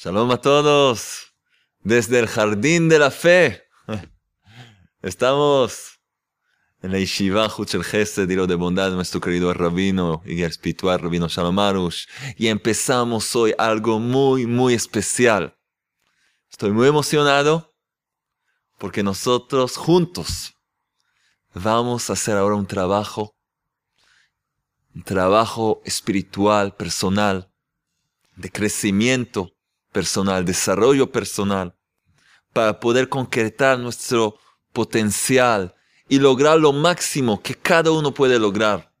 [0.00, 1.34] Shalom a todos
[1.80, 3.64] desde el jardín de la fe.
[5.02, 5.98] Estamos
[6.80, 12.06] en la Yeshiva Huchel Gesed, de bondad nuestro querido rabino y espiritual rabino Shalom Arush.
[12.36, 15.58] Y empezamos hoy algo muy, muy especial.
[16.48, 17.74] Estoy muy emocionado
[18.78, 20.54] porque nosotros juntos
[21.54, 23.34] vamos a hacer ahora un trabajo,
[24.94, 27.52] un trabajo espiritual, personal,
[28.36, 29.57] de crecimiento
[29.98, 31.74] personal, desarrollo personal,
[32.52, 34.38] para poder concretar nuestro
[34.72, 35.74] potencial
[36.08, 38.94] y lograr lo máximo que cada uno puede lograr.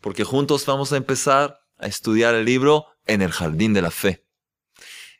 [0.00, 4.26] Porque juntos vamos a empezar a estudiar el libro en el jardín de la fe.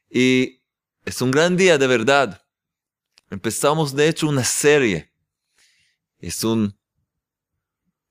[0.08, 0.62] Y
[1.04, 2.42] es un gran día de verdad.
[3.28, 5.12] Empezamos de hecho una serie.
[6.20, 6.74] Es un,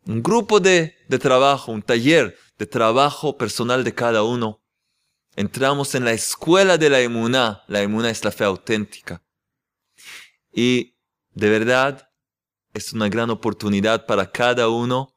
[0.05, 4.60] un grupo de, de trabajo, un taller de trabajo personal de cada uno
[5.35, 7.63] entramos en la escuela de la emuná.
[7.67, 9.23] La emuná es la fe auténtica.
[10.53, 10.95] Y
[11.33, 12.09] de verdad
[12.73, 15.13] es una gran oportunidad para cada uno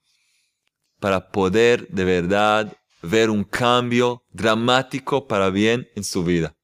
[1.00, 6.56] para poder de verdad ver un cambio dramático para bien en su vida.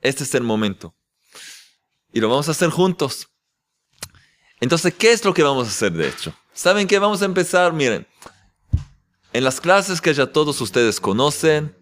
[0.00, 0.94] Este es el momento.
[2.12, 3.28] Y lo vamos a hacer juntos.
[4.60, 6.34] Entonces, ¿qué es lo que vamos a hacer de hecho?
[6.52, 6.98] ¿Saben qué?
[6.98, 8.06] Vamos a empezar, miren,
[9.32, 11.76] en las clases que ya todos ustedes conocen,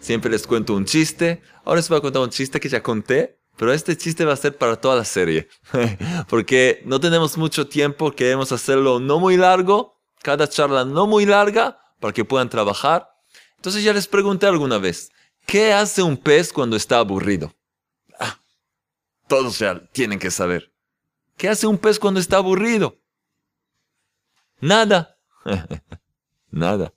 [0.00, 1.42] Siempre les cuento un chiste.
[1.64, 4.36] Ahora les voy a contar un chiste que ya conté, pero este chiste va a
[4.36, 5.48] ser para toda la serie.
[6.28, 11.80] Porque no tenemos mucho tiempo, queremos hacerlo no muy largo, cada charla no muy larga,
[12.00, 13.10] para que puedan trabajar.
[13.56, 15.10] Entonces ya les pregunté alguna vez,
[15.46, 17.54] ¿qué hace un pez cuando está aburrido?
[18.20, 18.38] Ah,
[19.26, 20.72] todos ya tienen que saber.
[21.36, 22.98] ¿Qué hace un pez cuando está aburrido?
[24.60, 25.18] Nada.
[26.50, 26.92] Nada.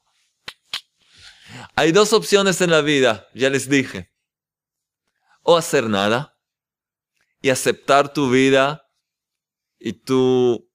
[1.75, 4.11] Hay dos opciones en la vida, ya les dije.
[5.43, 6.37] O hacer nada
[7.41, 8.85] y aceptar tu vida
[9.79, 10.69] y tu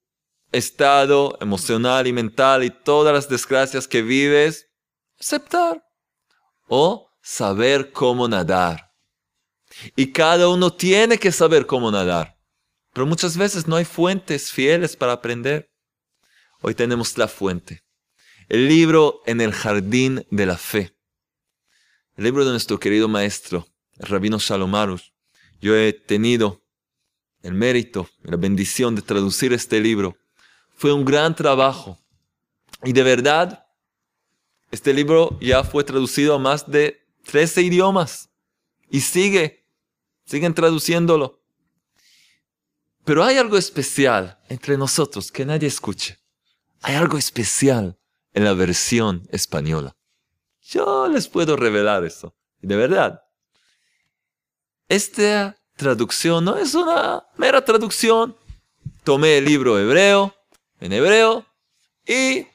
[0.53, 4.71] estado emocional y mental y todas las desgracias que vives,
[5.21, 5.84] aceptar.
[6.69, 8.93] O saber cómo nadar.
[9.97, 12.39] Y cada uno tiene que saber cómo nadar.
[12.93, 15.71] Pero muchas veces no hay fuentes fieles para aprender.
[16.61, 17.84] Hoy tenemos la fuente
[18.49, 20.94] el libro En el jardín de la fe.
[22.16, 23.66] El libro de nuestro querido maestro,
[23.99, 25.12] el rabino Shalomarus.
[25.60, 26.62] Yo he tenido
[27.43, 30.16] el mérito, la bendición de traducir este libro.
[30.77, 31.99] Fue un gran trabajo.
[32.84, 33.66] Y de verdad,
[34.71, 38.31] este libro ya fue traducido a más de 13 idiomas.
[38.91, 39.66] Y sigue,
[40.25, 41.43] siguen traduciéndolo.
[43.04, 46.19] Pero hay algo especial entre nosotros que nadie escuche.
[46.83, 47.99] Hay algo especial
[48.34, 49.97] en la versión española.
[50.61, 52.34] Yo les puedo revelar eso.
[52.61, 53.22] De verdad.
[54.89, 58.37] Esta traducción no es una mera traducción.
[59.03, 60.34] Tomé el libro hebreo,
[60.81, 61.47] en hebreo,
[62.06, 62.47] y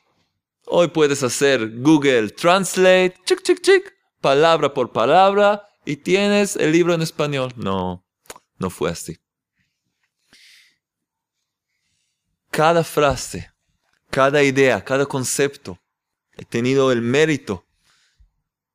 [0.66, 6.94] hoy puedes hacer Google Translate, chic, chic, chic, palabra por palabra, y tienes el libro
[6.94, 7.54] en español.
[7.56, 8.04] No,
[8.58, 9.18] no fue así.
[12.52, 13.52] Cada frase
[14.10, 15.80] cada idea, cada concepto.
[16.38, 17.66] He tenido el mérito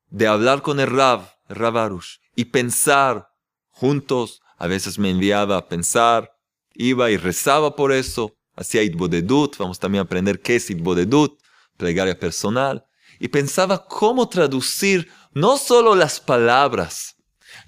[0.09, 3.29] de hablar con el Rav, el Rav Arush, y pensar
[3.69, 4.41] juntos.
[4.57, 6.31] A veces me enviaba a pensar,
[6.73, 8.35] iba y rezaba por eso.
[8.55, 11.41] Hacía Itbodedut, vamos también a aprender qué es Itbodedut,
[11.75, 12.85] plegaria personal.
[13.19, 17.17] Y pensaba cómo traducir no solo las palabras,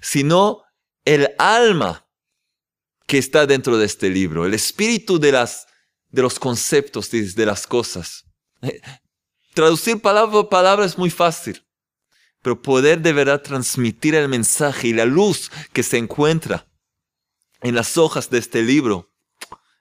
[0.00, 0.62] sino
[1.04, 2.06] el alma
[3.06, 5.67] que está dentro de este libro, el espíritu de las
[6.10, 8.24] de los conceptos, de, las cosas.
[9.54, 11.64] Traducir palabra por palabra es muy fácil,
[12.42, 16.68] pero poder de verdad transmitir el mensaje y la luz que se encuentra
[17.60, 19.12] en las hojas de este libro,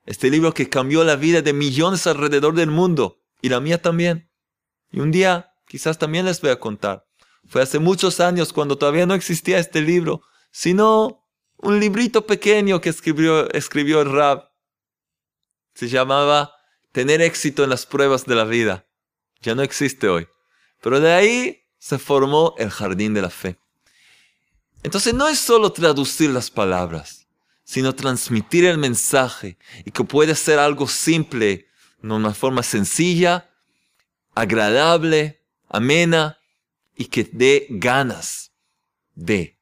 [0.06, 4.32] este libro que cambió la vida de millones alrededor del mundo y la mía también.
[4.92, 7.06] Y un día quizás también les voy a contar.
[7.48, 10.22] Fue hace muchos años cuando todavía no existía este libro,
[10.52, 11.24] sino
[11.58, 14.50] un librito pequeño que escribió, escribió el Rab
[15.78, 16.56] se llamaba
[16.92, 18.88] tener éxito en las pruebas de la vida.
[19.44, 20.28] Ya no existe hoy.
[20.82, 23.60] Pero de ahí se formó el jardín de la fe.
[24.82, 27.28] Entonces no es solo traducir las palabras,
[27.64, 31.68] sino transmitir el mensaje y que puede ser algo simple,
[32.02, 33.48] de una forma sencilla,
[34.34, 36.40] agradable, amena
[36.96, 38.52] y que dé ganas
[39.14, 39.60] de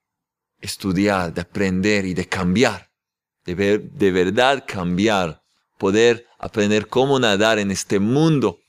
[0.61, 2.89] estudiar, de aprender y de cambiar,
[3.43, 5.44] de, ver, de verdad cambiar
[5.77, 8.59] poder aprender cómo nadar en este mundo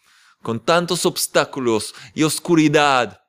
[0.43, 3.21] con tantos obstáculos y oscuridad.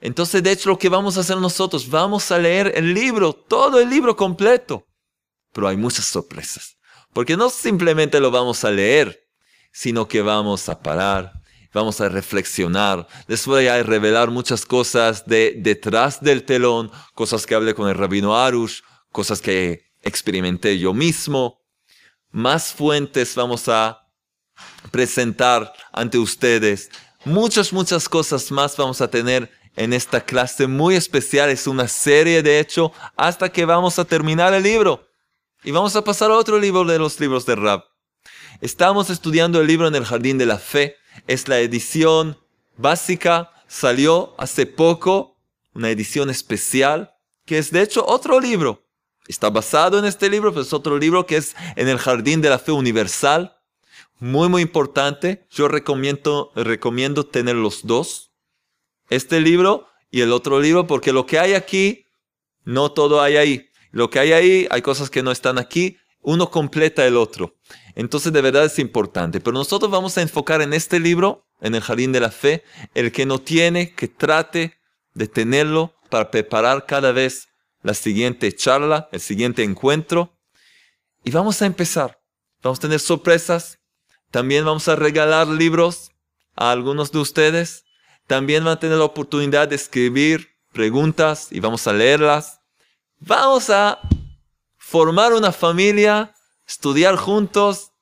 [0.00, 3.80] Entonces, de hecho, lo que vamos a hacer nosotros, vamos a leer el libro, todo
[3.80, 4.86] el libro completo.
[5.52, 6.76] Pero hay muchas sorpresas.
[7.12, 9.26] Porque no simplemente lo vamos a leer,
[9.72, 11.32] sino que vamos a parar,
[11.72, 13.06] vamos a reflexionar.
[13.26, 17.94] Les voy a revelar muchas cosas de detrás del telón, cosas que hablé con el
[17.94, 18.80] rabino Arush,
[19.12, 21.55] cosas que experimenté yo mismo.
[22.36, 24.06] Más fuentes vamos a
[24.90, 26.90] presentar ante ustedes.
[27.24, 31.48] Muchas, muchas cosas más vamos a tener en esta clase muy especial.
[31.48, 35.08] Es una serie, de hecho, hasta que vamos a terminar el libro.
[35.64, 37.84] Y vamos a pasar a otro libro de los libros de Rab.
[38.60, 40.96] Estamos estudiando el libro en el Jardín de la Fe.
[41.26, 42.38] Es la edición
[42.76, 43.50] básica.
[43.66, 45.38] Salió hace poco
[45.72, 47.14] una edición especial
[47.46, 48.85] que es de hecho otro libro.
[49.28, 52.50] Está basado en este libro, pero es otro libro que es en el Jardín de
[52.50, 53.56] la Fe Universal.
[54.18, 55.46] Muy, muy importante.
[55.50, 58.32] Yo recomiendo, recomiendo tener los dos.
[59.10, 62.06] Este libro y el otro libro, porque lo que hay aquí,
[62.64, 63.68] no todo hay ahí.
[63.90, 65.98] Lo que hay ahí, hay cosas que no están aquí.
[66.20, 67.56] Uno completa el otro.
[67.94, 69.40] Entonces de verdad es importante.
[69.40, 72.62] Pero nosotros vamos a enfocar en este libro, en el Jardín de la Fe,
[72.94, 74.78] el que no tiene, que trate
[75.14, 77.48] de tenerlo para preparar cada vez
[77.86, 80.36] la siguiente charla, el siguiente encuentro.
[81.22, 82.20] Y vamos a empezar.
[82.60, 83.78] Vamos a tener sorpresas.
[84.32, 86.10] También vamos a regalar libros
[86.56, 87.84] a algunos de ustedes.
[88.26, 92.60] También van a tener la oportunidad de escribir preguntas y vamos a leerlas.
[93.20, 94.00] Vamos a
[94.76, 96.34] formar una familia
[96.66, 97.92] estudiar juntos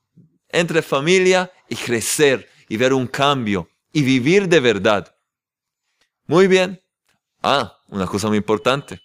[0.49, 5.15] entre familia y crecer y ver un cambio y vivir de verdad.
[6.27, 6.83] Muy bien.
[7.43, 9.05] Ah, una cosa muy importante.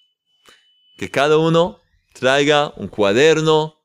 [1.00, 1.80] Que cada uno
[2.12, 3.76] traiga un cuaderno.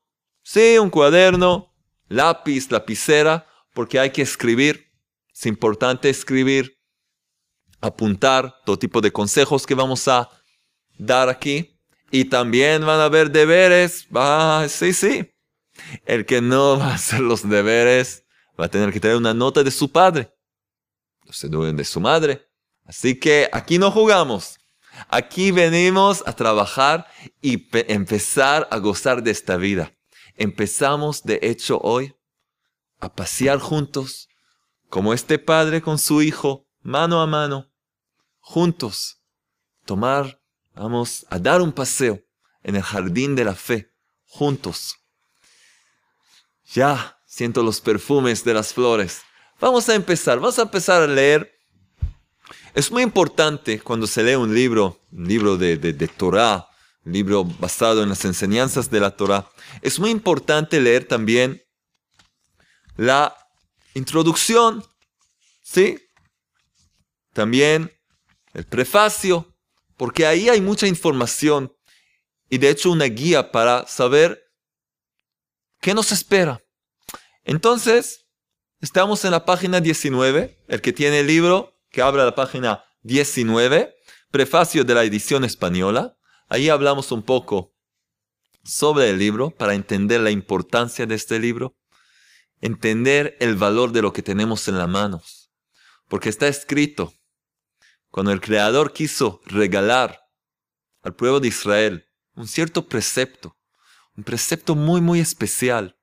[0.43, 1.73] Sí, un cuaderno,
[2.09, 4.91] lápiz, lapicera, porque hay que escribir.
[5.33, 6.77] Es importante escribir,
[7.79, 10.29] apuntar todo tipo de consejos que vamos a
[10.97, 11.79] dar aquí.
[12.11, 14.07] Y también van a haber deberes.
[14.13, 15.31] Ah, sí, sí.
[16.05, 18.25] El que no va a hacer los deberes
[18.59, 20.33] va a tener que traer una nota de su padre,
[21.23, 22.45] de su madre.
[22.83, 24.59] Así que aquí no jugamos.
[25.09, 27.07] Aquí venimos a trabajar
[27.41, 29.93] y empezar a gozar de esta vida.
[30.35, 32.15] Empezamos, de hecho, hoy
[32.99, 34.27] a pasear juntos,
[34.89, 37.71] como este padre con su hijo, mano a mano,
[38.39, 39.21] juntos.
[39.85, 40.41] Tomar,
[40.73, 42.19] vamos a dar un paseo
[42.63, 43.91] en el jardín de la fe,
[44.25, 44.95] juntos.
[46.65, 49.21] Ya siento los perfumes de las flores.
[49.59, 51.54] Vamos a empezar, vamos a empezar a leer.
[52.75, 56.67] Es muy importante cuando se lee un libro, un libro de, de, Torah,
[57.05, 59.49] un libro basado en las enseñanzas de la Torah.
[59.81, 61.63] Es muy importante leer también
[62.97, 63.35] la
[63.93, 64.83] introducción,
[65.63, 65.97] ¿sí?
[67.33, 67.91] También
[68.53, 69.55] el prefacio,
[69.97, 71.73] porque ahí hay mucha información
[72.49, 74.45] y de hecho una guía para saber
[75.85, 76.63] ¿Qué nos espera?
[77.43, 78.25] Entonces,
[78.81, 83.95] estamos en la página 19, el que tiene el libro, que abra la página 19,
[84.29, 86.17] prefacio de la edición española.
[86.49, 87.73] Ahí hablamos un poco
[88.65, 91.77] sobre el libro para entender la importancia de este libro,
[92.59, 95.53] entender el valor de lo que tenemos en las manos.
[96.09, 97.13] Porque está escrito,
[98.09, 100.19] cuando el Creador quiso regalar
[101.01, 103.57] al pueblo de Israel un cierto precepto,
[104.17, 105.97] un precepto muy, muy especial.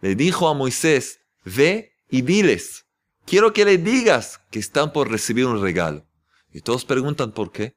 [0.00, 2.86] Le dijo a Moisés, ve y diles,
[3.26, 6.06] quiero que le digas que están por recibir un regalo.
[6.52, 7.76] Y todos preguntan por qué.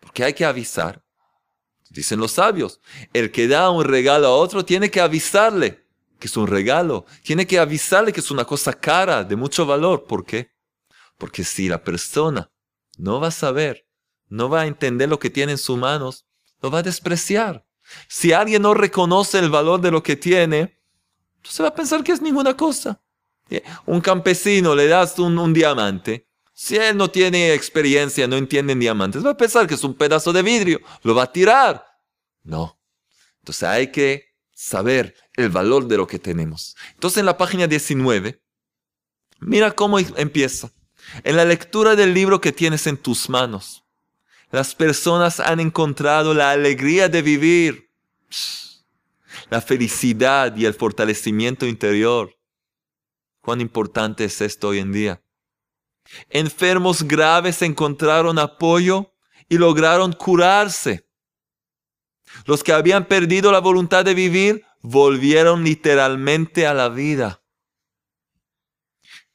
[0.00, 1.02] Porque hay que avisar.
[1.90, 2.80] Dicen los sabios,
[3.12, 5.84] el que da un regalo a otro tiene que avisarle
[6.24, 7.04] que es un regalo.
[7.22, 10.06] Tiene que avisarle que es una cosa cara, de mucho valor.
[10.06, 10.52] ¿Por qué?
[11.18, 12.50] Porque si la persona
[12.96, 13.86] no va a saber,
[14.28, 16.26] no va a entender lo que tiene en sus manos,
[16.62, 17.66] lo va a despreciar.
[18.08, 20.80] Si alguien no reconoce el valor de lo que tiene,
[21.42, 23.03] se va a pensar que es ninguna cosa.
[23.86, 26.26] Un campesino le das un, diamante.
[26.52, 29.94] Si él no tiene experiencia, no entiende en diamantes, va a pensar que es un
[29.94, 30.80] pedazo de vidrio.
[31.02, 31.84] Lo va a tirar.
[32.42, 32.78] No.
[33.40, 36.76] Entonces hay que saber el valor de lo que tenemos.
[36.92, 38.40] Entonces en la página 19,
[39.40, 40.70] mira cómo empieza.
[41.22, 43.84] En la lectura del libro que tienes en tus manos
[44.54, 47.90] las personas han encontrado la alegría de vivir,
[49.50, 52.32] la felicidad y el fortalecimiento interior.
[53.44, 55.22] Cuán importante es esto hoy en día.
[56.30, 59.12] Enfermos graves encontraron apoyo
[59.50, 61.06] y lograron curarse.
[62.46, 67.42] Los que habían perdido la voluntad de vivir volvieron literalmente a la vida.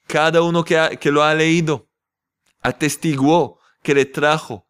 [0.08, 1.88] Cada uno que, que lo ha leído
[2.62, 4.66] atestiguó que le trajo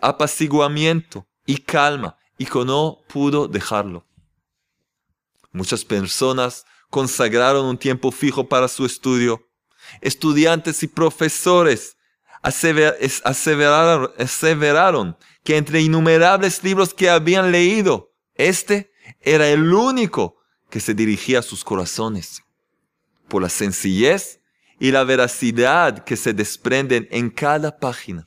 [0.00, 4.04] apaciguamiento y calma y que no pudo dejarlo.
[5.52, 9.48] Muchas personas consagraron un tiempo fijo para su estudio.
[10.00, 11.96] Estudiantes y profesores
[12.40, 20.36] aseveraron, aseveraron que entre innumerables libros que habían leído, este era el único
[20.70, 22.44] que se dirigía a sus corazones.
[23.26, 24.38] Por la sencillez
[24.78, 28.24] y la veracidad que se desprenden en cada página.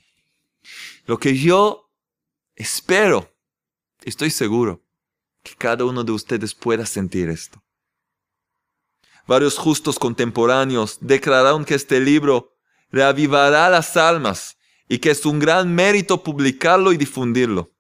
[1.06, 1.90] Lo que yo
[2.54, 3.34] espero,
[4.04, 4.84] estoy seguro,
[5.42, 7.64] que cada uno de ustedes pueda sentir esto.
[9.28, 12.56] Varios justos contemporáneos declararon que este libro
[12.90, 14.58] reavivará las almas
[14.88, 17.74] y que es un gran mérito publicarlo y difundirlo.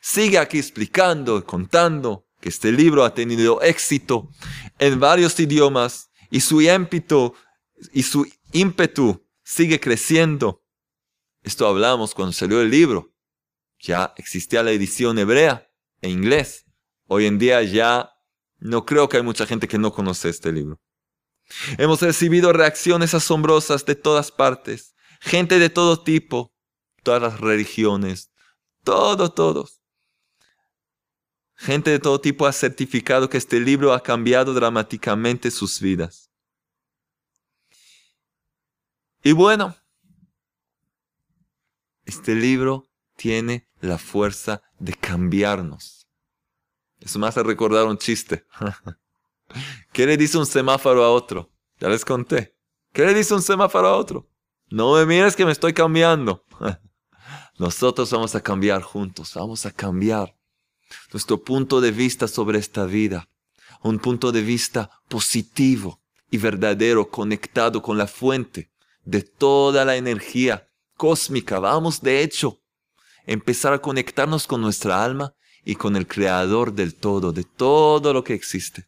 [0.00, 4.30] Sigue aquí explicando y contando que este libro ha tenido éxito
[4.78, 7.34] en varios idiomas y su ímpetu,
[7.92, 10.62] y su ímpetu sigue creciendo.
[11.42, 13.12] Esto hablamos cuando salió el libro.
[13.80, 15.68] Ya existía la edición hebrea
[16.00, 16.66] en inglés.
[17.06, 18.13] Hoy en día ya
[18.58, 20.80] no creo que hay mucha gente que no conoce este libro.
[21.78, 26.52] Hemos recibido reacciones asombrosas de todas partes, gente de todo tipo,
[27.02, 28.30] todas las religiones,
[28.82, 29.80] todos, todos.
[31.56, 36.30] Gente de todo tipo ha certificado que este libro ha cambiado dramáticamente sus vidas.
[39.22, 39.76] Y bueno,
[42.04, 46.03] este libro tiene la fuerza de cambiarnos.
[47.04, 48.46] Eso me hace recordar un chiste.
[49.92, 51.52] ¿Qué le dice un semáforo a otro?
[51.78, 52.56] Ya les conté.
[52.92, 54.30] ¿Qué le dice un semáforo a otro?
[54.70, 56.44] No me mires que me estoy cambiando.
[57.58, 60.34] Nosotros vamos a cambiar juntos, vamos a cambiar
[61.12, 63.28] nuestro punto de vista sobre esta vida.
[63.82, 68.72] Un punto de vista positivo y verdadero, conectado con la fuente
[69.04, 71.58] de toda la energía cósmica.
[71.58, 72.62] Vamos, de hecho,
[73.26, 75.34] empezar a conectarnos con nuestra alma
[75.64, 78.86] y con el creador del todo, de todo lo que existe.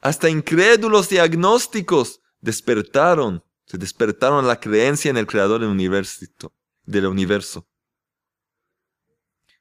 [0.00, 6.52] Hasta incrédulos y agnósticos despertaron, se despertaron la creencia en el creador del universo.
[6.84, 7.68] Del universo.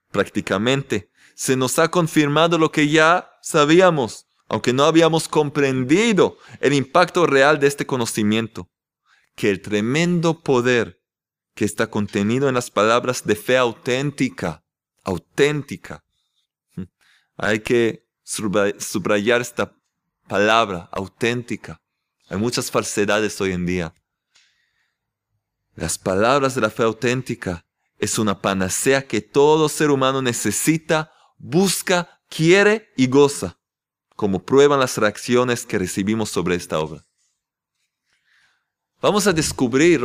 [0.09, 7.25] Prácticamente se nos ha confirmado lo que ya sabíamos aunque no habíamos comprendido el impacto
[7.25, 8.69] real de este conocimiento,
[9.33, 11.00] que el tremendo poder
[11.53, 14.63] que está contenido en las palabras de fe auténtica,
[15.03, 16.03] auténtica,
[17.37, 19.75] hay que subrayar esta
[20.27, 21.81] palabra auténtica.
[22.29, 23.93] Hay muchas falsedades hoy en día.
[25.75, 27.65] Las palabras de la fe auténtica
[27.97, 33.57] es una panacea que todo ser humano necesita, busca, quiere y goza
[34.15, 37.03] como prueban las reacciones que recibimos sobre esta obra.
[39.01, 40.01] Vamos a descubrir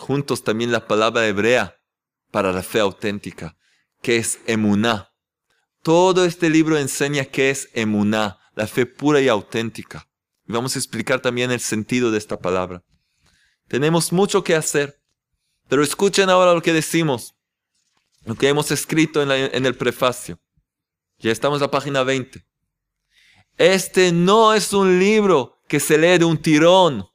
[0.00, 1.76] juntos también la palabra hebrea
[2.30, 3.56] para la fe auténtica,
[4.02, 5.10] que es emuná.
[5.82, 10.08] Todo este libro enseña qué es emuná, la fe pura y auténtica.
[10.48, 12.82] Y vamos a explicar también el sentido de esta palabra.
[13.68, 15.00] Tenemos mucho que hacer,
[15.68, 17.34] pero escuchen ahora lo que decimos,
[18.24, 20.40] lo que hemos escrito en, en el prefacio.
[21.18, 22.44] Ya estamos en la página 20.
[23.58, 27.09] Este no es un libro que se lee de un tirón.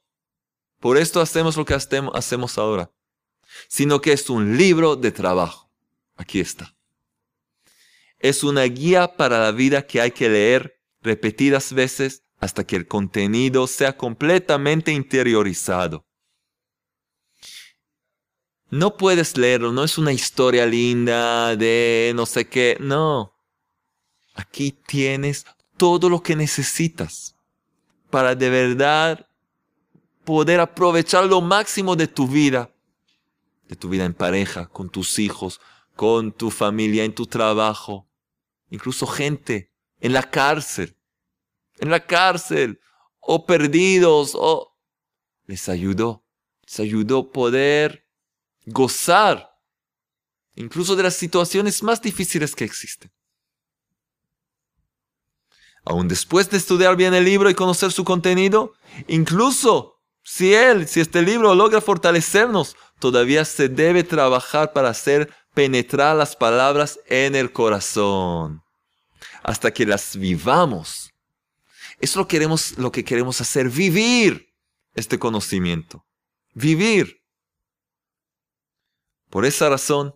[0.80, 2.90] Por esto hacemos lo que hacemos ahora.
[3.68, 5.70] Sino que es un libro de trabajo.
[6.16, 6.76] Aquí está.
[8.18, 12.86] Es una guía para la vida que hay que leer repetidas veces hasta que el
[12.86, 16.06] contenido sea completamente interiorizado.
[18.68, 23.32] No puedes leerlo, no es una historia linda de no sé qué, no.
[24.34, 27.36] Aquí tienes todo lo que necesitas
[28.10, 29.25] para de verdad
[30.26, 32.74] poder aprovechar lo máximo de tu vida,
[33.68, 35.60] de tu vida en pareja, con tus hijos,
[35.94, 38.06] con tu familia, en tu trabajo,
[38.68, 40.94] incluso gente en la cárcel,
[41.78, 42.78] en la cárcel,
[43.20, 44.76] o perdidos, o
[45.46, 46.24] les ayudó,
[46.62, 48.06] les ayudó poder
[48.66, 49.56] gozar
[50.56, 53.12] incluso de las situaciones más difíciles que existen.
[55.84, 58.72] Aún después de estudiar bien el libro y conocer su contenido,
[59.06, 59.95] incluso
[60.28, 66.34] si él, si este libro logra fortalecernos, todavía se debe trabajar para hacer penetrar las
[66.34, 68.60] palabras en el corazón,
[69.44, 71.12] hasta que las vivamos.
[72.00, 74.52] Eso lo, queremos, lo que queremos hacer, vivir
[74.94, 76.04] este conocimiento,
[76.54, 77.22] vivir.
[79.30, 80.12] Por esa razón,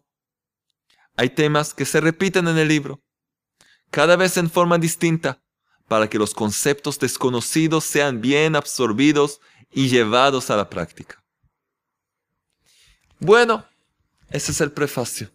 [1.17, 3.01] hay temas que se repiten en el libro,
[3.93, 5.41] cada vez en forma distinta,
[5.87, 9.41] para que los conceptos desconocidos sean bien absorbidos
[9.73, 11.23] y llevados a la práctica.
[13.19, 13.65] Bueno,
[14.31, 15.31] ese es el prefacio.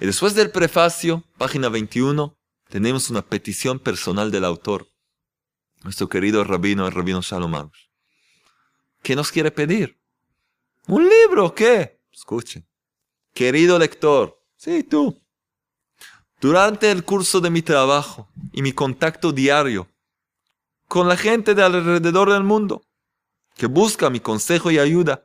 [0.00, 2.36] Y después del prefacio, página 21,
[2.68, 4.88] tenemos una petición personal del autor,
[5.84, 7.70] nuestro querido rabino, el rabino Shalom
[9.02, 10.00] ¿Qué nos quiere pedir?
[10.88, 11.54] ¿Un libro?
[11.54, 12.00] ¿Qué?
[12.12, 12.66] Escuchen.
[13.34, 15.22] Querido lector, sí, tú.
[16.40, 19.88] Durante el curso de mi trabajo y mi contacto diario
[20.88, 22.82] con la gente de alrededor del mundo,
[23.56, 25.24] que busca mi consejo y ayuda,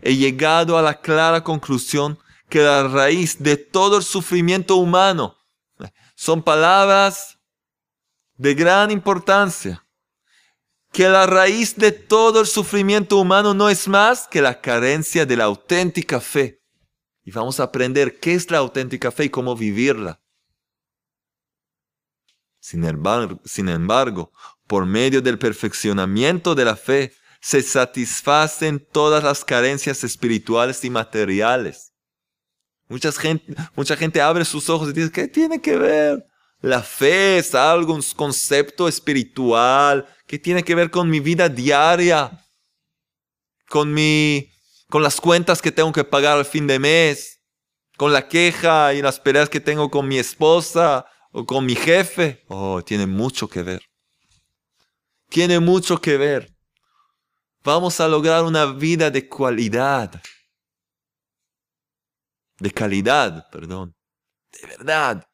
[0.00, 5.36] he llegado a la clara conclusión que la raíz de todo el sufrimiento humano
[6.14, 7.38] son palabras
[8.36, 9.84] de gran importancia.
[10.92, 15.36] Que la raíz de todo el sufrimiento humano no es más que la carencia de
[15.36, 16.62] la auténtica fe.
[17.24, 20.20] Y vamos a aprender qué es la auténtica fe y cómo vivirla.
[22.60, 24.32] Sin embargo, sin embargo,
[24.66, 31.92] por medio del perfeccionamiento de la fe, se satisfacen todas las carencias espirituales y materiales.
[32.88, 36.24] Mucha gente, mucha gente abre sus ojos y dice, ¿qué tiene que ver?
[36.60, 42.30] La fe es algo, un concepto espiritual, ¿qué tiene que ver con mi vida diaria?
[43.68, 44.48] Con mi,
[44.88, 47.40] con las cuentas que tengo que pagar al fin de mes,
[47.96, 52.44] con la queja y las peleas que tengo con mi esposa o con mi jefe.
[52.46, 53.82] Oh, tiene mucho que ver.
[55.28, 56.52] Tiene mucho que ver
[57.62, 60.20] vamos a lograr una vida de cualidad.
[62.58, 63.94] De calidad, perdón.
[64.50, 65.28] De verdad.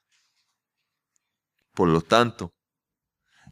[1.75, 2.55] Por lo tanto,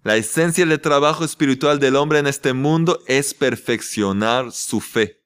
[0.03, 5.23] la esencia del trabajo espiritual del hombre en este mundo es perfeccionar su fe.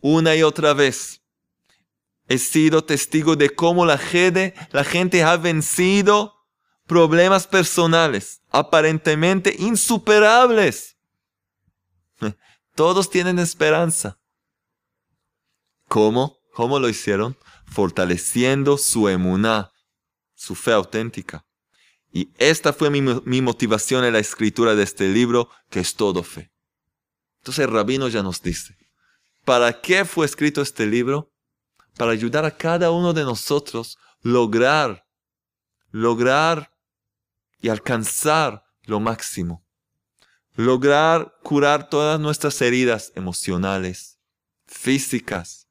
[0.00, 1.22] Una y otra vez
[2.28, 6.34] he sido testigo de cómo la gente, la gente ha vencido
[6.86, 10.93] problemas personales aparentemente insuperables
[12.74, 14.18] todos tienen esperanza.
[15.88, 16.38] ¿Cómo?
[16.54, 17.36] ¿Cómo lo hicieron?
[17.66, 19.72] Fortaleciendo su emuná,
[20.34, 21.44] su fe auténtica.
[22.12, 26.52] Y esta fue mi, motivación en la escritura de este libro, que es todo fe.
[27.40, 28.76] Entonces el rabino ya nos dice,
[29.44, 31.32] ¿para qué fue escrito este libro?
[31.96, 35.04] Para ayudar a cada uno de nosotros lograr,
[35.90, 36.70] lograr
[37.60, 39.63] y alcanzar lo máximo
[40.54, 44.18] lograr curar todas nuestras heridas emocionales,
[44.66, 45.68] físicas,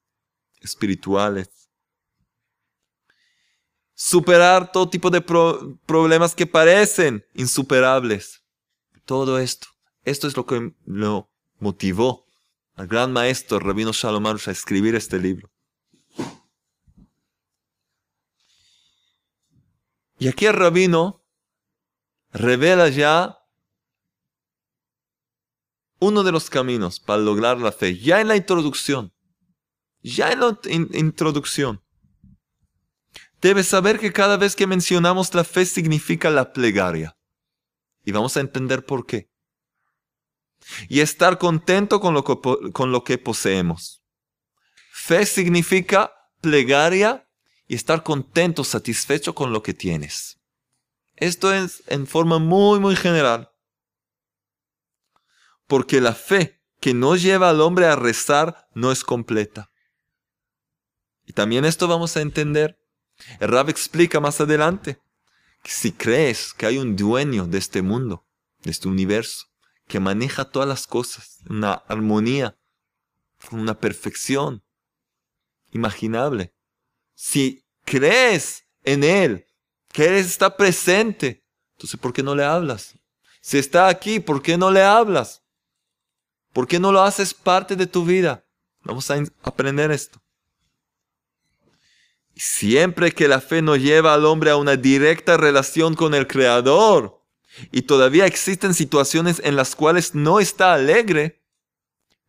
[0.62, 1.70] espirituales.
[3.94, 8.44] Superar todo tipo de problemas que parecen insuperables.
[9.06, 9.68] Todo esto,
[10.04, 12.26] esto es lo que lo motivó
[12.76, 15.50] al gran maestro Rabino Shalom a escribir este libro.
[20.18, 21.22] Y aquí el rabino
[22.32, 23.43] revela ya
[26.04, 29.14] uno de los caminos para lograr la fe, ya en la introducción,
[30.02, 30.58] ya en la
[30.94, 31.82] introducción,
[33.42, 37.18] debes saber que cada vez que mencionamos la fe significa la plegaria.
[38.04, 39.30] Y vamos a entender por qué.
[40.90, 42.38] Y estar contento con lo que,
[42.74, 44.04] con lo que poseemos.
[44.92, 47.30] Fe significa plegaria
[47.66, 50.42] y estar contento, satisfecho con lo que tienes.
[51.16, 53.53] Esto es en forma muy, muy general
[55.74, 59.72] porque la fe que no lleva al hombre a rezar no es completa.
[61.26, 62.78] Y también esto vamos a entender.
[63.40, 65.02] El Rab explica más adelante
[65.64, 68.28] que si crees que hay un dueño de este mundo,
[68.60, 69.48] de este universo,
[69.88, 72.56] que maneja todas las cosas, una armonía,
[73.50, 74.64] una perfección
[75.72, 76.54] imaginable,
[77.16, 79.48] si crees en Él,
[79.92, 82.94] que está presente, entonces ¿por qué no le hablas?
[83.42, 85.43] Si está aquí, ¿por qué no le hablas?
[86.54, 88.46] ¿Por qué no lo haces parte de tu vida?
[88.84, 90.22] Vamos a aprender esto.
[92.36, 97.22] Siempre que la fe no lleva al hombre a una directa relación con el Creador
[97.72, 101.44] y todavía existen situaciones en las cuales no está alegre,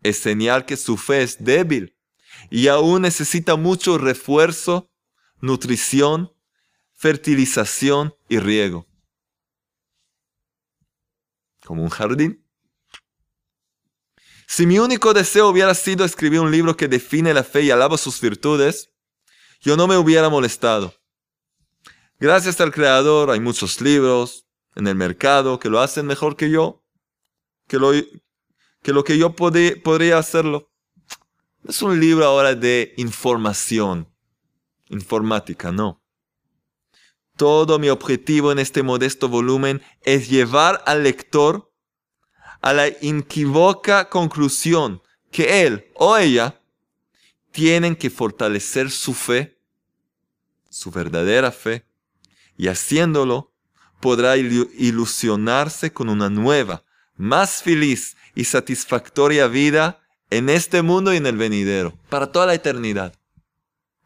[0.03, 1.97] es señal que su fe es débil
[2.51, 4.91] y aún necesita mucho refuerzo,
[5.41, 6.33] nutrición,
[6.93, 8.87] fertilización y riego.
[11.65, 12.44] Como un jardín.
[14.47, 17.99] Si mi único deseo hubiera sido escribir un libro que define la fe y alaba
[17.99, 18.91] sus virtudes,
[19.61, 20.95] yo no me hubiera molestado.
[22.21, 26.85] Gracias al Creador hay muchos libros en el mercado que lo hacen mejor que yo,
[27.67, 27.93] que lo
[29.05, 30.71] que, yo podría hacerlo.
[31.67, 34.09] es un libro ahora de información,
[34.89, 36.03] informática, no.
[37.37, 41.74] Todo mi objetivo en este modesto volumen es llevar al lector
[42.65, 46.63] a la inequívoca conclusión que él o ella
[47.53, 49.61] tienen que fortalecer su fe,
[50.71, 51.85] su verdadera fe,
[52.57, 53.53] y haciéndolo
[54.01, 56.85] podrá ilusionarse con una nueva,
[57.17, 60.01] más feliz y satisfactoria vida
[60.31, 63.15] en este mundo y en el venidero, para toda la eternidad.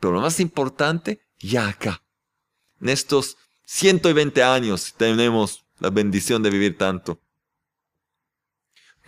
[0.00, 2.02] Pero lo más importante, ya acá.
[2.80, 7.20] En estos 120 años tenemos la bendición de vivir tanto.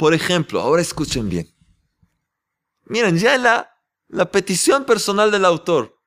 [0.01, 1.55] Por ejemplo, ahora escuchen bien.
[2.87, 3.71] Miren, ya la,
[4.09, 6.01] la petición personal del autor,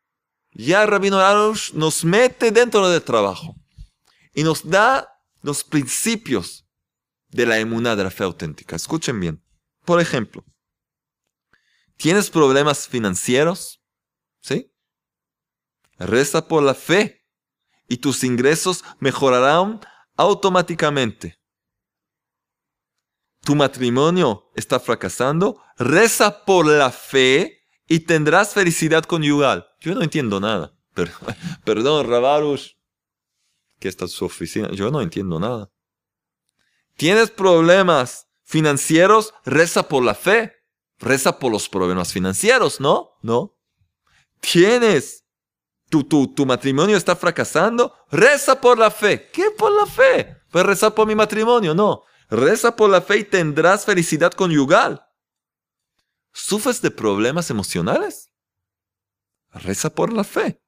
[0.51, 3.56] ya Rabino Arush nos mete dentro del trabajo
[4.34, 5.08] y nos da
[5.43, 6.67] los principios
[7.27, 8.75] de la emuná de la fe auténtica.
[8.75, 9.45] Escuchen bien.
[9.86, 10.43] Por ejemplo,
[11.95, 13.79] ¿tienes problemas financieros?
[14.41, 14.73] ¿Sí?
[15.99, 17.27] Reza por la fe
[17.88, 19.82] y tus ingresos mejorarán
[20.15, 21.42] automáticamente.
[23.43, 29.67] Tu matrimonio está fracasando, reza por la fe y tendrás felicidad conyugal.
[29.82, 30.73] Yo no entiendo nada.
[31.65, 32.71] perdón, Rabarush,
[33.79, 34.71] que está en su oficina.
[34.71, 35.69] Yo no entiendo nada.
[36.95, 39.34] ¿Tienes problemas financieros?
[39.43, 40.53] Reza por la fe.
[40.99, 43.12] Reza por los problemas financieros, ¿no?
[43.21, 43.58] No.
[44.39, 45.25] ¿Tienes?
[45.89, 47.93] Tu, tu, tu matrimonio está fracasando?
[48.10, 49.29] Reza por la fe.
[49.32, 50.38] ¿Qué por la fe?
[50.49, 52.03] Pues rezar por mi matrimonio, no.
[52.29, 55.07] Reza por la fe y tendrás felicidad conyugal.
[56.31, 58.31] ¿Sufres de problemas emocionales?
[59.51, 60.62] Reza por la fe.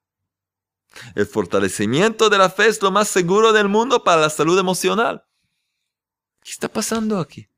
[1.15, 5.26] El fortalecimiento de la fe es lo más seguro del mundo para la salud emocional.
[6.41, 7.50] ¿Qué está pasando aquí?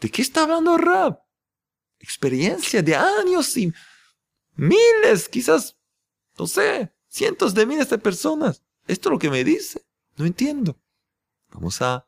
[0.00, 1.20] ¿De qué está hablando Rab?
[1.98, 3.72] Experiencia de años y
[4.54, 5.76] miles, quizás,
[6.38, 8.62] no sé, cientos de miles de personas.
[8.86, 9.84] Esto es lo que me dice.
[10.16, 10.78] No entiendo.
[11.48, 12.06] Vamos a,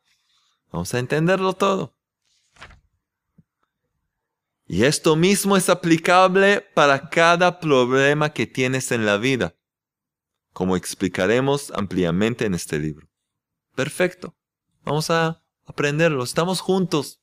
[0.70, 1.94] vamos a entenderlo todo.
[4.66, 9.56] Y esto mismo es aplicable para cada problema que tienes en la vida,
[10.52, 13.08] como explicaremos ampliamente en este libro.
[13.74, 14.36] Perfecto.
[14.82, 16.22] Vamos a aprenderlo.
[16.22, 17.20] Estamos juntos.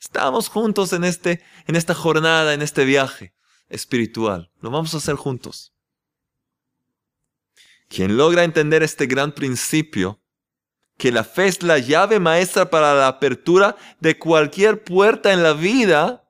[0.00, 3.34] Estamos juntos en, este, en esta jornada, en este viaje
[3.68, 4.50] espiritual.
[4.60, 5.74] Lo vamos a hacer juntos.
[7.88, 10.20] Quien logra entender este gran principio,
[10.96, 15.52] que la fe es la llave maestra para la apertura de cualquier puerta en la
[15.52, 16.26] vida,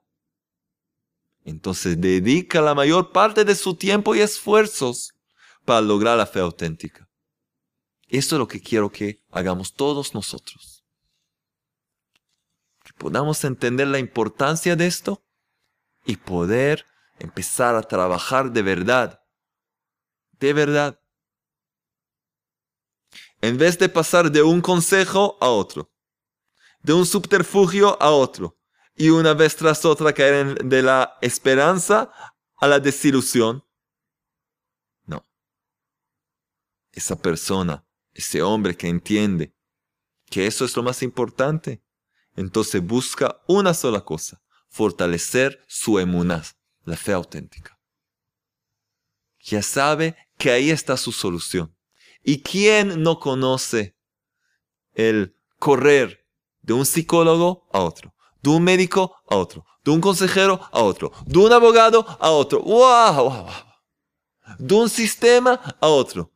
[1.43, 5.13] entonces dedica la mayor parte de su tiempo y esfuerzos
[5.63, 7.07] para lograr la fe auténtica.
[8.09, 10.83] Esto es lo que quiero que hagamos todos nosotros.
[12.83, 15.23] Que podamos entender la importancia de esto
[16.05, 16.85] y poder
[17.19, 19.21] empezar a trabajar de verdad.
[20.39, 20.99] De verdad.
[23.41, 25.91] En vez de pasar de un consejo a otro,
[26.81, 28.57] de un subterfugio a otro,
[28.95, 32.11] y una vez tras otra caer de la esperanza
[32.57, 33.63] a la desilusión.
[35.05, 35.23] No.
[36.91, 39.53] Esa persona, ese hombre que entiende
[40.25, 41.83] que eso es lo más importante,
[42.35, 47.79] entonces busca una sola cosa, fortalecer su emunaz, la fe auténtica.
[49.39, 51.76] Ya sabe que ahí está su solución.
[52.27, 53.95] ¿Y quién no conoce
[54.93, 56.25] el correr
[56.61, 58.13] de un psicólogo a otro?
[58.41, 62.61] de un médico a otro, de un consejero a otro, de un abogado a otro,
[62.61, 63.45] wow,
[64.57, 66.31] de un sistema a otro.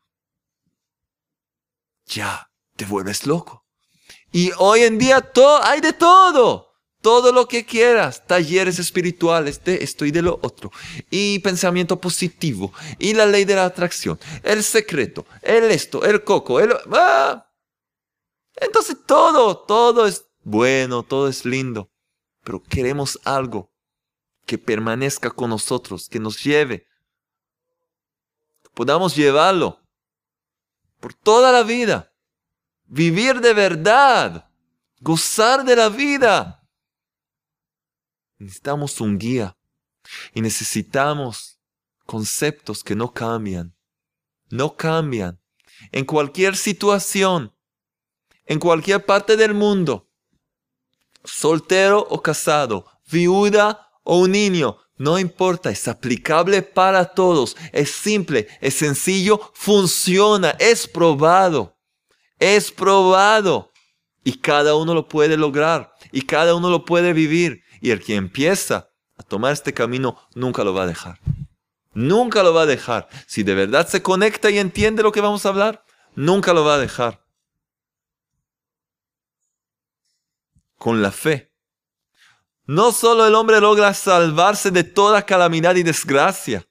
[2.05, 3.65] Ya, te vuelves loco.
[4.31, 6.70] Y hoy en día todo, hay de todo.
[7.01, 10.71] Todo lo que quieras, talleres espirituales de esto y de lo otro,
[11.09, 16.59] y pensamiento positivo, y la ley de la atracción, el secreto, el esto, el coco,
[16.59, 16.73] el...
[16.93, 17.47] ¡ah!
[18.55, 21.91] Entonces todo, todo es bueno, todo es lindo
[22.43, 23.71] pero queremos algo
[24.45, 26.87] que permanezca con nosotros, que nos lleve,
[28.73, 29.79] podamos llevarlo
[30.99, 32.11] por toda la vida,
[32.85, 34.49] vivir de verdad,
[34.99, 36.60] gozar de la vida.
[38.41, 39.55] Necesitamos un guía
[40.33, 41.59] y necesitamos
[42.07, 43.75] conceptos que no cambian,
[44.49, 45.39] no cambian
[45.91, 47.55] en cualquier situación,
[48.47, 50.09] en cualquier parte del mundo
[51.23, 58.47] soltero o casado, viuda o un niño, no importa, es aplicable para todos, es simple,
[58.59, 61.77] es sencillo, funciona, es probado,
[62.39, 63.69] es probado.
[64.23, 67.63] Y cada uno lo puede lograr, y cada uno lo puede vivir.
[67.81, 71.19] Y el que empieza a tomar este camino nunca lo va a dejar.
[71.93, 73.09] Nunca lo va a dejar.
[73.27, 75.83] Si de verdad se conecta y entiende lo que vamos a hablar,
[76.15, 77.21] nunca lo va a dejar.
[80.81, 81.51] con la fe
[82.65, 86.67] no solo el hombre logra salvarse de toda calamidad y desgracia,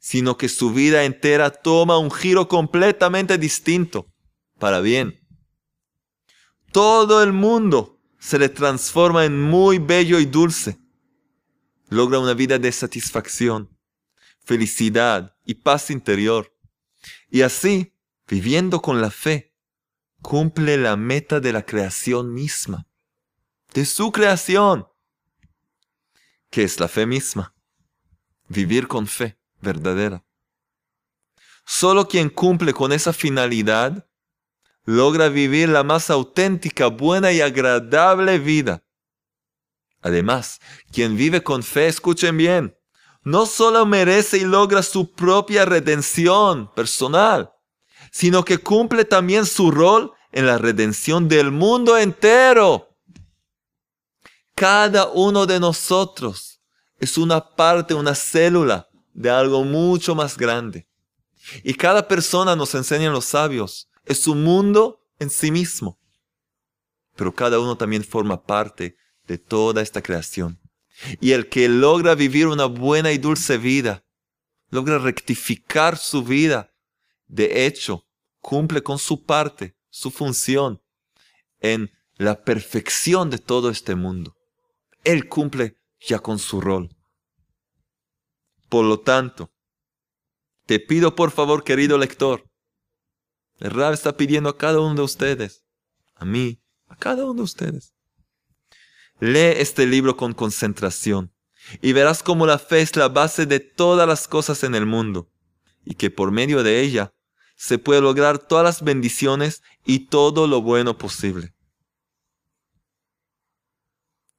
[0.00, 4.06] sino que su vida entera toma un giro completamente distinto,
[4.58, 5.20] para bien.
[6.72, 7.93] Todo el mundo
[8.24, 10.78] se le transforma en muy bello y dulce.
[11.90, 13.68] Logra una vida de satisfacción,
[14.42, 16.56] felicidad y paz interior.
[17.28, 17.94] Y así,
[18.26, 19.54] viviendo con la fe,
[20.22, 22.86] cumple la meta de la creación misma,
[23.74, 24.88] de su creación,
[26.48, 27.54] que es la fe misma,
[28.48, 30.24] vivir con fe verdadera.
[31.66, 34.08] Solo quien cumple con esa finalidad
[34.84, 38.82] logra vivir la más auténtica, buena y agradable vida.
[40.02, 40.60] Además,
[40.92, 42.76] quien vive con fe, escuchen bien,
[43.22, 47.52] no solo merece y logra su propia redención personal,
[48.12, 52.90] sino que cumple también su rol en la redención del mundo entero.
[54.54, 56.60] Cada uno de nosotros
[56.98, 60.86] es una parte, una célula de algo mucho más grande.
[61.62, 65.98] Y cada persona, nos enseñan los sabios, es un mundo en sí mismo.
[67.16, 70.60] Pero cada uno también forma parte de toda esta creación.
[71.20, 74.04] Y el que logra vivir una buena y dulce vida,
[74.70, 76.70] logra rectificar su vida,
[77.26, 78.04] de hecho,
[78.40, 80.82] cumple con su parte, su función,
[81.60, 84.36] en la perfección de todo este mundo.
[85.02, 86.94] Él cumple ya con su rol.
[88.68, 89.52] Por lo tanto,
[90.66, 92.50] te pido por favor, querido lector,
[93.64, 95.64] el Rab está pidiendo a cada uno de ustedes,
[96.16, 97.94] a mí, a cada uno de ustedes.
[99.20, 101.32] Lee este libro con concentración
[101.80, 105.30] y verás cómo la fe es la base de todas las cosas en el mundo
[105.82, 107.14] y que por medio de ella
[107.56, 111.54] se puede lograr todas las bendiciones y todo lo bueno posible.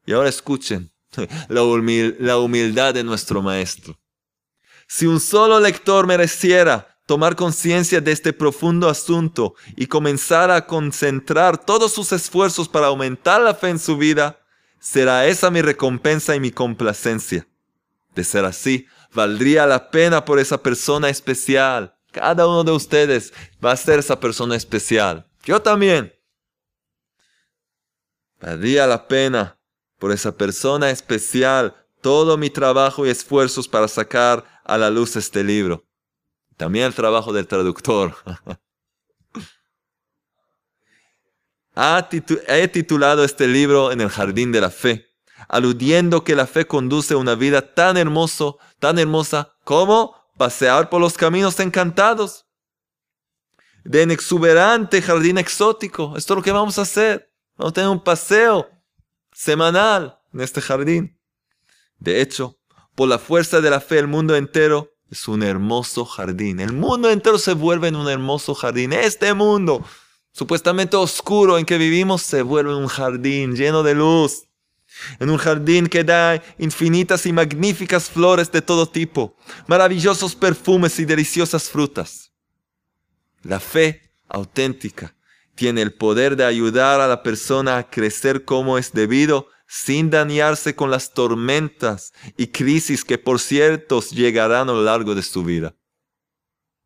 [0.05, 0.93] Y ahora escuchen
[1.49, 1.63] la,
[2.37, 3.99] humildad de nuestro Maestro.
[4.87, 11.57] Si un solo lector mereciera tomar conciencia de este profundo asunto y comenzar a concentrar
[11.57, 14.39] todos sus esfuerzos para aumentar la fe en su vida,
[14.79, 17.47] será esa mi recompensa y mi complacencia.
[18.13, 21.95] De ser así, valdría la pena por esa persona especial.
[22.11, 25.27] Cada uno de ustedes va a ser esa persona especial.
[25.43, 26.13] Yo también.
[28.39, 29.59] Valdría la pena
[29.99, 35.43] por esa persona especial todo mi trabajo y esfuerzos para sacar a la luz este
[35.43, 35.83] libro.
[36.57, 38.15] También el trabajo del traductor.
[42.47, 45.07] He titulado este libro En el Jardín de la Fe,
[45.49, 51.01] aludiendo que la fe conduce a una vida tan hermoso, tan hermosa como pasear por
[51.01, 52.45] los caminos encantados.
[53.83, 56.15] De un exuberante jardín exótico.
[56.17, 57.31] Esto es lo que vamos a hacer.
[57.55, 58.67] Vamos a tener un paseo
[59.31, 61.19] semanal en este jardín.
[61.99, 62.57] De hecho,
[62.95, 66.59] por la fuerza de la fe, el mundo entero es un hermoso jardín.
[66.59, 68.93] El mundo entero se vuelve en un hermoso jardín.
[68.93, 69.85] Este mundo,
[70.31, 74.43] supuestamente oscuro en que vivimos, se vuelve un jardín lleno de luz.
[75.19, 79.35] En un jardín que da infinitas y magníficas flores de todo tipo,
[79.67, 82.31] maravillosos perfumes y deliciosas frutas.
[83.43, 85.15] La fe auténtica
[85.53, 90.73] tiene el poder de ayudar a la persona a crecer como es debido sin dañarse
[90.73, 95.75] con las tormentas y crisis que por cierto llegarán a lo largo de su vida.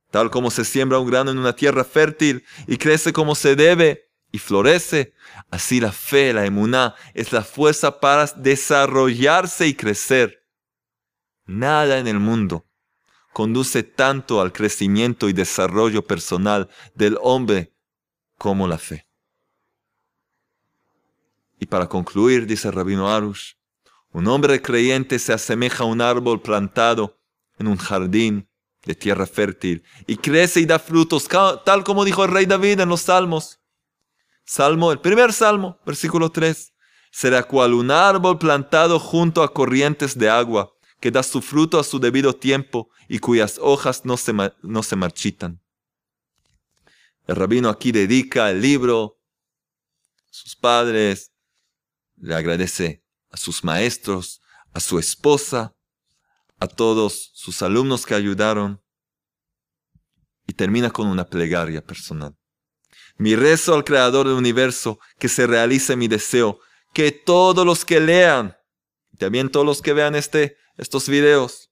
[0.09, 4.09] Tal como se siembra un grano en una tierra fértil y crece como se debe
[4.31, 5.13] y florece,
[5.51, 10.47] así la fe, la emuná, es la fuerza para desarrollarse y crecer.
[11.45, 12.65] Nada en el mundo
[13.33, 17.75] conduce tanto al crecimiento y desarrollo personal del hombre
[18.39, 19.08] como la fe.
[21.59, 23.53] Y para concluir, dice Rabino Arush,
[24.11, 27.19] un hombre creyente se asemeja a un árbol plantado
[27.57, 28.49] en un jardín
[28.85, 32.89] de tierra fértil y crece y da frutos, tal como dijo el rey David en
[32.89, 33.59] los salmos.
[34.45, 36.73] Salmo, el primer salmo, versículo 3.
[37.11, 41.83] Será cual un árbol plantado junto a corrientes de agua, que da su fruto a
[41.83, 45.61] su debido tiempo y cuyas hojas no se, no se marchitan.
[47.27, 49.19] El rabino aquí dedica el libro
[50.31, 51.28] sus padres,
[52.21, 54.41] le agradece a sus maestros,
[54.73, 55.75] a su esposa,
[56.59, 58.81] a todos sus alumnos que ayudaron
[60.47, 62.35] y termina con una plegaria personal.
[63.17, 66.59] Mi rezo al Creador del universo, que se realice mi deseo,
[66.93, 68.57] que todos los que lean,
[69.17, 71.69] también todos los que vean este, estos videos,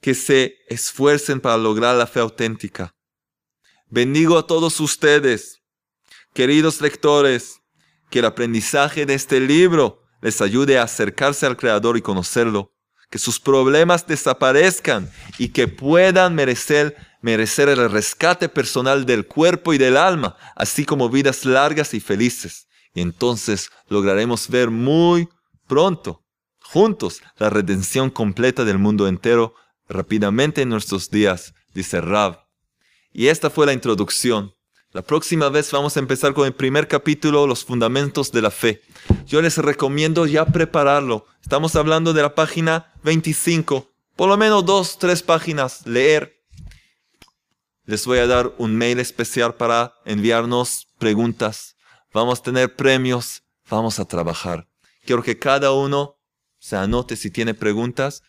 [0.00, 2.94] que se esfuercen para lograr la fe auténtica.
[3.88, 5.62] Bendigo a todos ustedes,
[6.32, 7.60] queridos lectores,
[8.10, 12.72] que el aprendizaje de este libro les ayude a acercarse al Creador y conocerlo,
[13.10, 19.78] que sus problemas desaparezcan y que puedan merecer, merecer el rescate personal del cuerpo y
[19.78, 22.66] del alma, así como vidas largas y felices.
[22.94, 25.28] Y entonces lograremos ver muy
[25.68, 26.24] pronto,
[26.60, 29.54] juntos, la redención completa del mundo entero
[29.88, 32.40] rápidamente en nuestros días, dice Rab.
[33.12, 34.55] Y esta fue la introducción.
[34.92, 38.82] La próxima vez vamos a empezar con el primer capítulo, los fundamentos de la fe.
[39.26, 41.26] Yo les recomiendo ya prepararlo.
[41.42, 43.90] Estamos hablando de la página 25.
[44.14, 46.36] Por lo menos dos, tres páginas, leer.
[47.84, 51.76] Les voy a dar un mail especial para enviarnos preguntas.
[52.14, 53.42] Vamos a tener premios.
[53.68, 54.68] Vamos a trabajar.
[55.04, 56.16] Quiero que cada uno
[56.58, 58.22] se anote si tiene preguntas.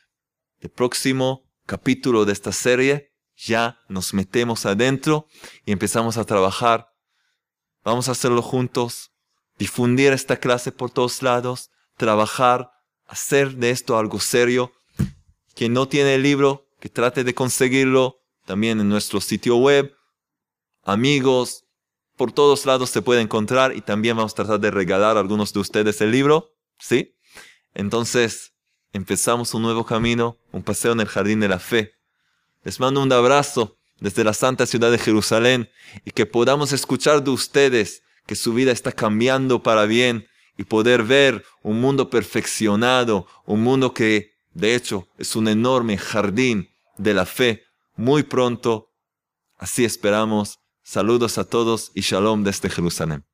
[0.60, 5.28] El próximo capítulo de esta serie ya nos metemos adentro
[5.66, 6.90] y empezamos a trabajar.
[7.84, 9.12] Vamos a hacerlo juntos,
[9.58, 12.72] difundir esta clase por todos lados, trabajar,
[13.06, 14.74] hacer de esto algo serio.
[15.56, 19.94] Quien no tiene el libro, que trate de conseguirlo también en nuestro sitio web.
[20.84, 21.66] Amigos,
[22.16, 25.54] por todos lados se puede encontrar y también vamos a tratar de regalar a algunos
[25.54, 27.16] de ustedes el libro, ¿sí?
[27.74, 28.54] Entonces,
[28.94, 31.97] empezamos un nuevo camino, un paseo en el jardín de la fe.
[32.64, 35.70] Les mando un abrazo desde la santa ciudad de Jerusalén
[36.06, 41.04] y que podamos escuchar de ustedes que su vida está cambiando para bien y poder
[41.04, 47.26] ver un mundo perfeccionado, un mundo que de hecho es un enorme jardín de la
[47.26, 47.64] fe
[47.96, 48.92] muy pronto.
[49.58, 50.60] Así esperamos.
[50.84, 53.26] Saludos a todos y shalom desde Jerusalén.